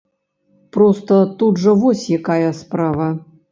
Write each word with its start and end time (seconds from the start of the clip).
Проста 0.77 1.19
тут 1.43 1.61
жа 1.65 1.77
вось 1.83 2.07
якая 2.19 2.51
справа. 2.65 3.15